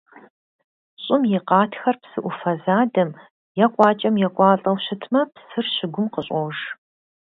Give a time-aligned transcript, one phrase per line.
[1.03, 3.09] ЩӀым и къатхэр псы Ӏуфэ задэм
[3.63, 6.57] е къуакӀэм екӀуалӀэу щытмэ, псыр щыгум къыщӀож.